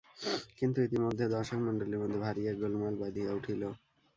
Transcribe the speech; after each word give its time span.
কিন্তু 0.57 0.77
ইতিমধ্যে 0.81 1.25
দর্শকমণ্ডলীর 1.35 2.01
মধ্যে 2.01 2.19
ভারি 2.25 2.41
এক 2.47 2.57
গোলমাল 2.61 2.93
বাধিয়া 3.01 3.31
উঠিল। 3.37 3.61